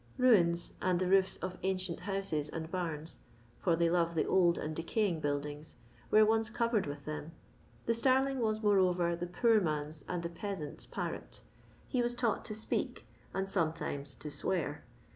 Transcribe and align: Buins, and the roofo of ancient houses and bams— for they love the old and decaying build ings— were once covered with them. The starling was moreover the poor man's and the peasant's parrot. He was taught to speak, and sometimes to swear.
Buins, 0.19 0.71
and 0.81 0.97
the 0.99 1.05
roofo 1.05 1.37
of 1.43 1.59
ancient 1.61 1.99
houses 1.99 2.49
and 2.49 2.71
bams— 2.71 3.17
for 3.59 3.75
they 3.75 3.87
love 3.87 4.15
the 4.15 4.25
old 4.25 4.57
and 4.57 4.75
decaying 4.75 5.19
build 5.19 5.45
ings— 5.45 5.75
were 6.09 6.25
once 6.25 6.49
covered 6.49 6.87
with 6.87 7.05
them. 7.05 7.33
The 7.85 7.93
starling 7.93 8.39
was 8.39 8.63
moreover 8.63 9.15
the 9.15 9.27
poor 9.27 9.59
man's 9.61 10.03
and 10.07 10.23
the 10.23 10.29
peasant's 10.29 10.87
parrot. 10.87 11.41
He 11.87 12.01
was 12.01 12.15
taught 12.15 12.43
to 12.45 12.55
speak, 12.55 13.05
and 13.31 13.47
sometimes 13.47 14.15
to 14.15 14.31
swear. 14.31 14.83